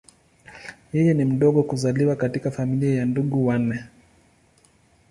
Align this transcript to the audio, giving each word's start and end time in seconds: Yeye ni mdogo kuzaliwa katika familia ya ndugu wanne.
Yeye 0.93 1.13
ni 1.13 1.25
mdogo 1.25 1.63
kuzaliwa 1.63 2.15
katika 2.15 2.51
familia 2.51 2.95
ya 2.95 3.05
ndugu 3.05 3.47
wanne. 3.47 3.83